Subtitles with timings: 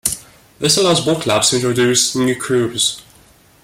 [0.57, 3.03] This allows boat clubs to introduce new crews.